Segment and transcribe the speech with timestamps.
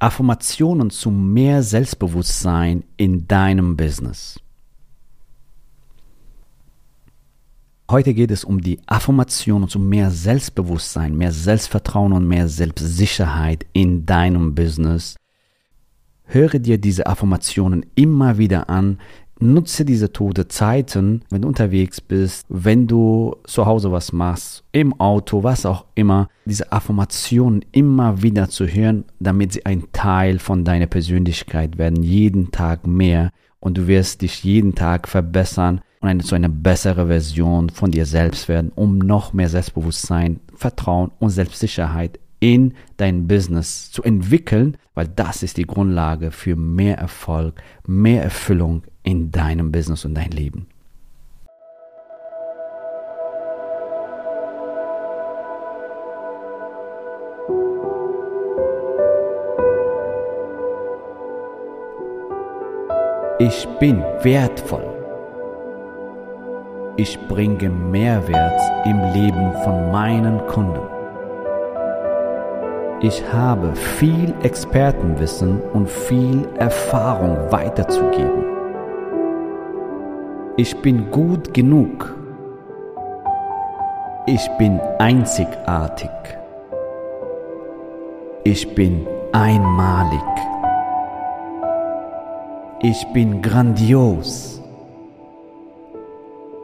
[0.00, 4.38] Affirmationen zu mehr Selbstbewusstsein in deinem Business.
[7.90, 14.06] Heute geht es um die Affirmationen zu mehr Selbstbewusstsein, mehr Selbstvertrauen und mehr Selbstsicherheit in
[14.06, 15.16] deinem Business.
[16.24, 19.00] Höre dir diese Affirmationen immer wieder an,
[19.40, 24.98] Nutze diese tote Zeiten, wenn du unterwegs bist, wenn du zu Hause was machst, im
[24.98, 30.64] Auto, was auch immer, diese Affirmationen immer wieder zu hören, damit sie ein Teil von
[30.64, 33.30] deiner Persönlichkeit werden, jeden Tag mehr.
[33.60, 38.06] Und du wirst dich jeden Tag verbessern und eine, zu einer besseren Version von dir
[38.06, 45.08] selbst werden, um noch mehr Selbstbewusstsein, Vertrauen und Selbstsicherheit in dein Business zu entwickeln, weil
[45.08, 50.66] das ist die Grundlage für mehr Erfolg, mehr Erfüllung in deinem Business und dein Leben.
[63.40, 64.82] Ich bin wertvoll.
[66.96, 70.97] Ich bringe Mehrwert im Leben von meinen Kunden.
[73.00, 78.44] Ich habe viel Expertenwissen und viel Erfahrung weiterzugeben.
[80.56, 82.16] Ich bin gut genug.
[84.26, 86.10] Ich bin einzigartig.
[88.42, 90.20] Ich bin einmalig.
[92.80, 94.60] Ich bin grandios.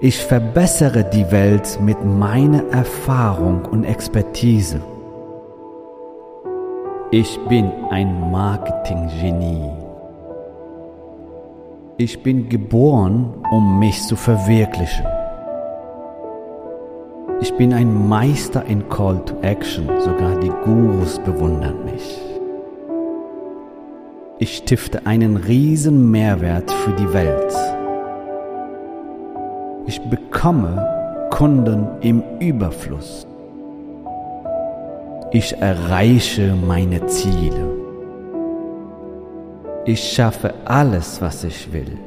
[0.00, 4.80] Ich verbessere die Welt mit meiner Erfahrung und Expertise.
[7.18, 9.70] Ich bin ein Marketinggenie.
[11.96, 15.06] Ich bin geboren, um mich zu verwirklichen.
[17.40, 22.20] Ich bin ein Meister in Call to Action, sogar die Gurus bewundern mich.
[24.38, 27.54] Ich stifte einen riesen Mehrwert für die Welt.
[29.86, 33.26] Ich bekomme Kunden im Überfluss.
[35.32, 37.66] Ich erreiche meine Ziele.
[39.84, 41.98] Ich schaffe alles, was ich will.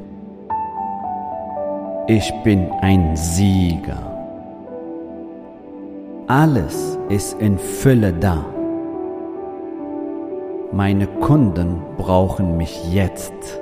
[2.06, 4.10] Ich bin ein Sieger.
[6.28, 8.44] Alles ist in Fülle da.
[10.72, 13.60] Meine Kunden brauchen mich jetzt.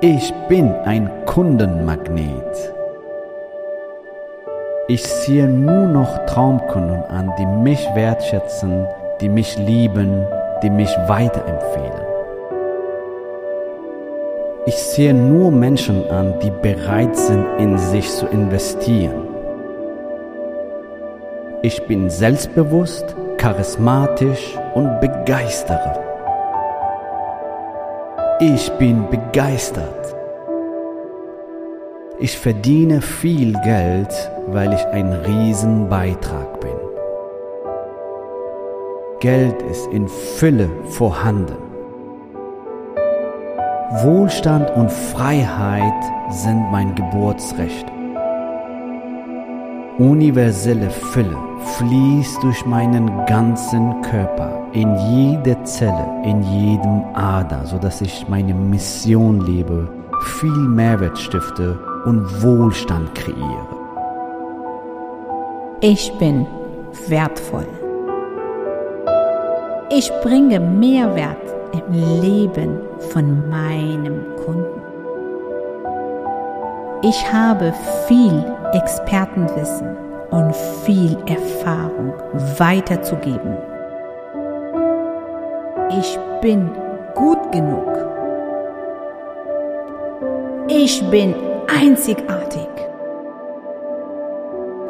[0.00, 2.74] Ich bin ein Kundenmagnet.
[4.86, 8.86] Ich ziehe nur noch Traumkunden an, die mich wertschätzen,
[9.18, 10.26] die mich lieben,
[10.62, 12.04] die mich weiterempfehlen.
[14.66, 19.26] Ich sehe nur Menschen an, die bereit sind, in sich zu investieren.
[21.62, 25.98] Ich bin selbstbewusst, charismatisch und begeistere.
[28.38, 30.13] Ich bin begeistert.
[32.20, 36.70] Ich verdiene viel Geld, weil ich ein Riesenbeitrag bin.
[39.18, 41.56] Geld ist in Fülle vorhanden.
[44.02, 47.86] Wohlstand und Freiheit sind mein Geburtsrecht.
[49.98, 51.36] Universelle Fülle
[51.78, 59.40] fließt durch meinen ganzen Körper, in jede Zelle, in jedem Ader, sodass ich meine Mission
[59.40, 59.88] lebe,
[60.22, 63.66] viel Mehrwert stifte und Wohlstand kreiere.
[65.80, 66.46] Ich bin
[67.08, 67.66] wertvoll.
[69.90, 71.36] Ich bringe Mehrwert
[71.72, 74.80] im Leben von meinem Kunden.
[77.02, 77.72] Ich habe
[78.06, 79.96] viel Expertenwissen
[80.30, 80.54] und
[80.84, 82.14] viel Erfahrung
[82.58, 83.56] weiterzugeben.
[85.90, 86.70] Ich bin
[87.14, 87.86] gut genug.
[90.68, 91.34] Ich bin
[91.80, 92.68] einzigartig.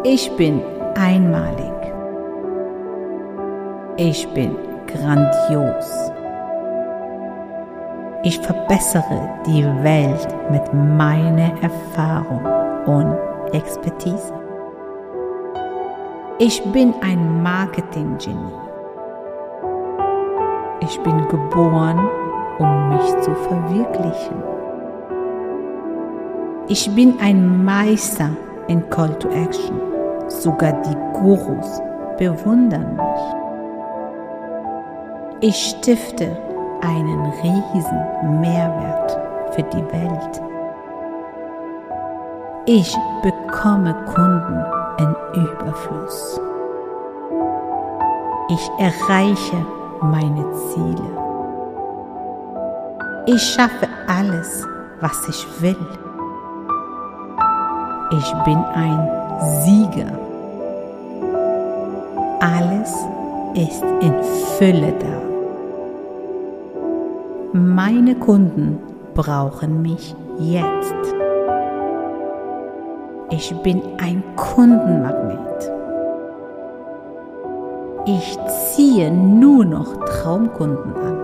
[0.03, 0.61] Ich bin
[0.97, 1.73] einmalig.
[3.97, 4.57] Ich bin
[4.87, 6.13] grandios.
[8.23, 12.45] Ich verbessere die Welt mit meiner Erfahrung
[12.87, 13.17] und
[13.55, 14.33] Expertise.
[16.39, 18.59] Ich bin ein Marketing-Genie.
[20.81, 22.01] Ich bin geboren,
[22.59, 24.54] um mich zu verwirklichen.
[26.67, 28.31] Ich bin ein Meister
[28.69, 29.79] in Call to Action.
[30.29, 31.83] Sogar die Gurus
[32.17, 33.35] bewundern mich.
[35.51, 36.35] Ich stifte
[36.81, 39.19] einen riesen Mehrwert
[39.55, 40.43] für die Welt.
[42.65, 44.65] Ich bekomme Kunden
[45.01, 46.41] in Überfluss.
[48.49, 49.67] Ich erreiche
[50.01, 51.11] meine Ziele.
[53.27, 54.67] Ich schaffe alles,
[55.01, 56.04] was ich will.
[58.17, 59.09] Ich bin ein
[59.65, 60.13] Sieger.
[62.39, 62.95] Alles
[63.55, 64.15] ist in
[64.57, 65.19] Fülle da.
[67.53, 68.79] Meine Kunden
[69.15, 71.15] brauchen mich jetzt.
[73.31, 75.73] Ich bin ein Kundenmagnet.
[78.07, 81.19] Ich ziehe nur noch Traumkunden an.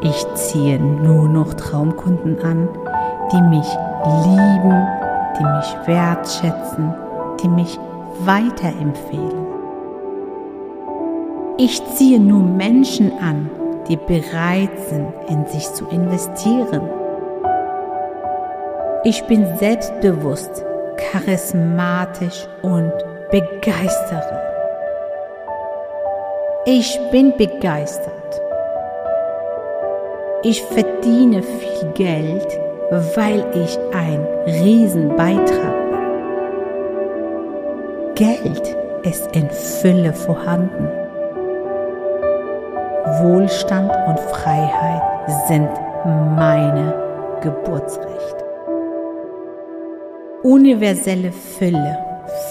[0.00, 2.68] Ich ziehe nur noch Traumkunden an,
[3.30, 3.66] die mich
[4.04, 4.86] lieben,
[5.38, 6.94] die mich wertschätzen,
[7.42, 7.78] die mich
[8.20, 9.46] weiterempfehlen.
[11.58, 13.50] Ich ziehe nur Menschen an,
[13.88, 16.82] die bereit sind, in sich zu investieren.
[19.04, 20.64] Ich bin selbstbewusst,
[20.96, 22.92] charismatisch und
[23.30, 24.42] begeistere.
[26.66, 28.12] Ich bin begeistert.
[30.42, 32.46] Ich verdiene viel Geld,
[32.90, 35.98] weil ich ein Riesenbeitrag bin.
[38.14, 40.88] Geld ist in Fülle vorhanden.
[43.22, 45.02] Wohlstand und Freiheit
[45.48, 45.68] sind
[46.36, 46.94] meine
[47.42, 48.36] Geburtsrecht.
[50.42, 51.98] Universelle Fülle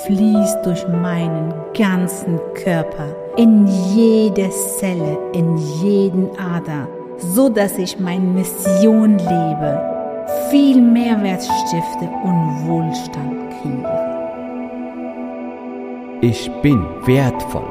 [0.05, 3.07] fließt durch meinen ganzen Körper,
[3.37, 6.87] in jede Zelle, in jeden Ader,
[7.17, 9.96] so dass ich meine Mission lebe,
[10.49, 14.17] viel Mehrwert stifte und Wohlstand kreiere.
[16.21, 17.69] Ich bin wertvoll.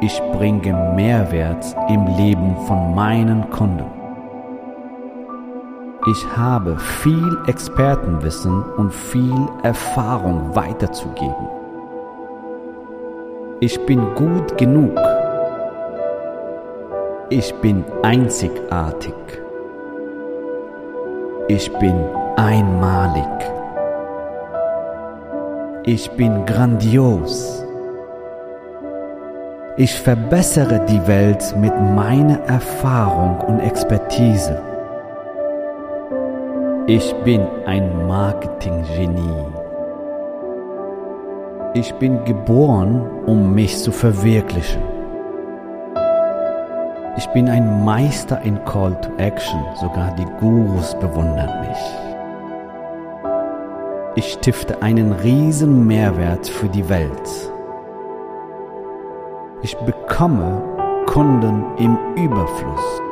[0.00, 3.90] Ich bringe Mehrwert im Leben von meinen Kunden.
[6.06, 11.48] Ich habe viel Expertenwissen und viel Erfahrung weiterzugeben.
[13.60, 14.96] Ich bin gut genug.
[17.30, 19.14] Ich bin einzigartig.
[21.50, 22.04] Ich bin
[22.36, 23.24] einmalig.
[25.84, 27.64] Ich bin grandios.
[29.78, 34.60] Ich verbessere die Welt mit meiner Erfahrung und Expertise.
[36.86, 39.46] Ich bin ein Marketinggenie.
[41.72, 44.97] Ich bin geboren, um mich zu verwirklichen.
[47.18, 51.78] Ich bin ein Meister in Call to Action, sogar die Gurus bewundern mich.
[54.14, 57.28] Ich stifte einen riesen Mehrwert für die Welt.
[59.62, 60.62] Ich bekomme
[61.06, 63.02] Kunden im Überfluss.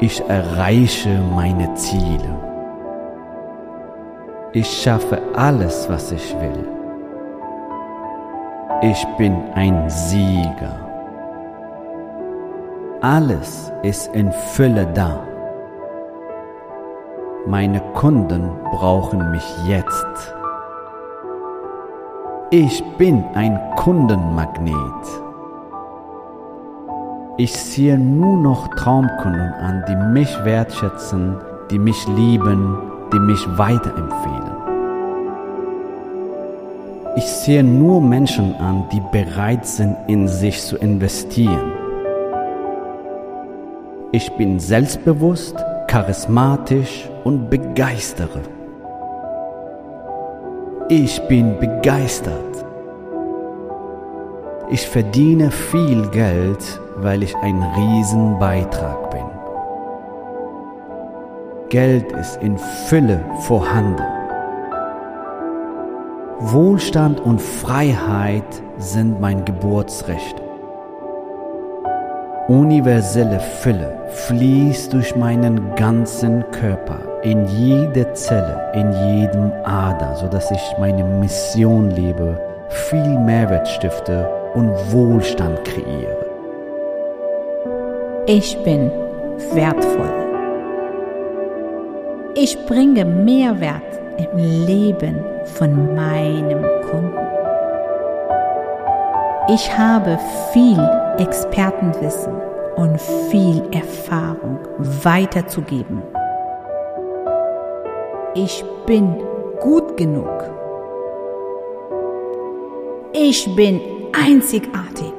[0.00, 2.36] Ich erreiche meine Ziele.
[4.50, 6.66] Ich schaffe alles, was ich will.
[8.82, 10.89] Ich bin ein Sieger.
[13.02, 15.26] Alles ist in Fülle da.
[17.46, 20.34] Meine Kunden brauchen mich jetzt.
[22.50, 24.74] Ich bin ein Kundenmagnet.
[27.38, 31.38] Ich ziehe nur noch Traumkunden an, die mich wertschätzen,
[31.70, 32.76] die mich lieben,
[33.14, 34.56] die mich weiterempfehlen.
[37.16, 41.69] Ich ziehe nur Menschen an, die bereit sind, in sich zu investieren.
[44.12, 45.54] Ich bin selbstbewusst,
[45.86, 48.40] charismatisch und begeistere.
[50.88, 52.64] Ich bin begeistert.
[54.68, 59.26] Ich verdiene viel Geld, weil ich ein Riesenbeitrag bin.
[61.68, 64.02] Geld ist in Fülle vorhanden.
[66.40, 70.49] Wohlstand und Freiheit sind mein Geburtsrecht.
[72.50, 80.76] Universelle Fülle fließt durch meinen ganzen Körper, in jede Zelle, in jedem Ader, sodass ich
[80.80, 82.36] meine Mission lebe,
[82.70, 86.26] viel Mehrwert stifte und Wohlstand kreiere.
[88.26, 88.90] Ich bin
[89.52, 90.12] wertvoll.
[92.34, 97.29] Ich bringe Mehrwert im Leben von meinem Kunden.
[99.52, 100.16] Ich habe
[100.52, 100.78] viel
[101.18, 102.32] Expertenwissen
[102.76, 104.60] und viel Erfahrung
[105.02, 106.02] weiterzugeben.
[108.34, 109.16] Ich bin
[109.58, 110.44] gut genug.
[113.12, 113.80] Ich bin
[114.12, 115.14] einzigartig.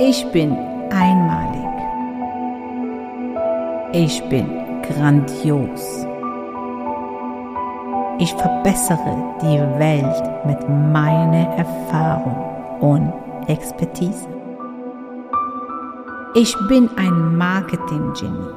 [0.00, 0.56] Ich bin
[0.90, 1.70] einmalig.
[3.92, 6.09] Ich bin grandios.
[8.22, 12.36] Ich verbessere die Welt mit meiner Erfahrung
[12.80, 13.14] und
[13.48, 14.28] Expertise.
[16.34, 18.52] Ich bin ein Marketing-Genie.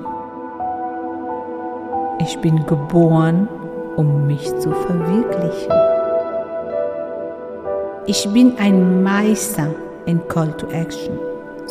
[2.20, 3.48] Ich bin geboren,
[3.96, 5.72] um mich zu verwirklichen.
[8.05, 9.67] Ich bin ein Meister
[10.05, 11.17] in Call to Action.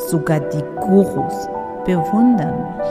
[0.08, 1.46] Sogar die Gurus
[1.84, 2.88] bewundern mich.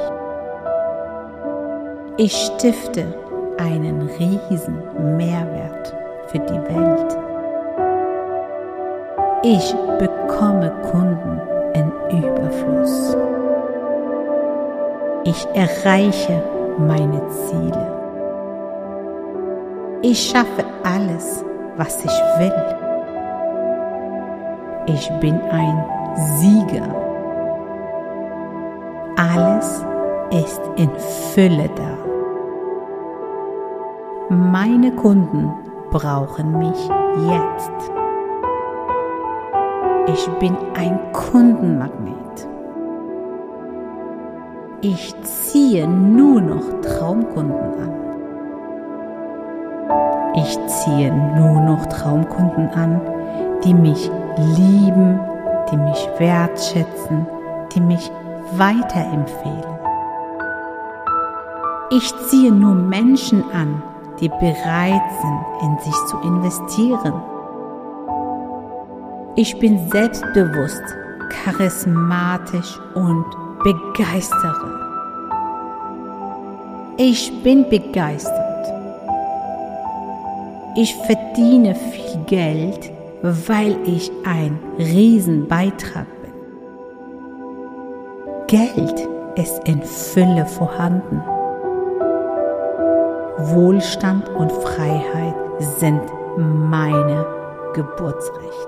[2.18, 3.16] Ich stifte
[3.62, 4.82] einen riesen
[5.18, 5.94] Mehrwert
[6.28, 7.18] für die Welt.
[9.44, 11.42] Ich bekomme Kunden
[11.74, 13.16] in Überfluss.
[15.24, 16.42] Ich erreiche
[16.78, 17.88] meine Ziele.
[20.02, 21.46] Ich schaffe alles,
[21.78, 22.54] was ich will.
[24.88, 25.86] Ich bin ein
[26.40, 26.96] Sieger.
[29.18, 29.86] Alles
[30.32, 30.90] ist in
[31.34, 32.21] Fülle da.
[34.34, 35.52] Meine Kunden
[35.90, 36.90] brauchen mich
[37.28, 37.92] jetzt.
[40.08, 42.48] Ich bin ein Kundenmagnet.
[44.80, 47.94] Ich ziehe nur noch Traumkunden an.
[50.36, 53.02] Ich ziehe nur noch Traumkunden an,
[53.66, 54.10] die mich
[54.56, 55.20] lieben,
[55.70, 57.28] die mich wertschätzen,
[57.76, 58.10] die mich
[58.56, 59.78] weiterempfehlen.
[61.90, 63.84] Ich ziehe nur Menschen an,
[64.22, 67.14] die bereit sind, in sich zu investieren.
[69.36, 70.84] Ich bin selbstbewusst,
[71.30, 73.26] charismatisch und
[73.64, 74.80] begeistere.
[76.98, 78.38] Ich bin begeistert.
[80.76, 82.92] Ich verdiene viel Geld,
[83.24, 86.32] weil ich ein Riesenbeitrag bin.
[88.48, 91.22] Geld ist in Fülle vorhanden.
[93.50, 96.02] Wohlstand und Freiheit sind
[96.38, 97.26] meine
[97.74, 98.68] Geburtsrecht.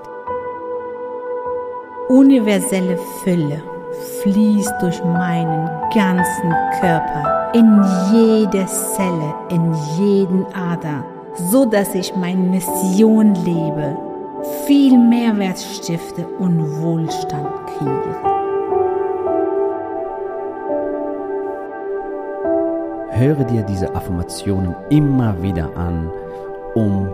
[2.08, 3.62] Universelle Fülle
[4.22, 11.04] fließt durch meinen ganzen Körper, in jede Zelle, in jeden Ader,
[11.50, 13.96] so dass ich meine Mission lebe,
[14.66, 18.33] viel Mehrwert stifte und Wohlstand kreiere.
[23.16, 26.10] Höre dir diese Affirmationen immer wieder an,
[26.74, 27.08] um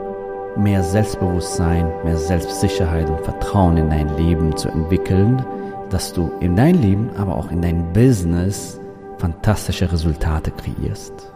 [0.57, 5.45] mehr Selbstbewusstsein, mehr Selbstsicherheit und Vertrauen in dein Leben zu entwickeln,
[5.91, 8.81] dass du in dein Leben, aber auch in dein Business
[9.19, 11.33] fantastische Resultate kreierst.